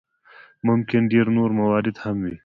ممکن 0.67 1.01
ډېر 1.13 1.25
نور 1.37 1.49
موارد 1.59 1.95
هم 2.03 2.17
وي. 2.25 2.35